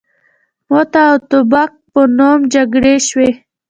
موته 0.69 1.01
او 1.09 1.15
تبوک 1.29 1.71
په 1.91 2.01
نامه 2.17 2.47
جګړې 2.53 2.95
شوي. 3.07 3.29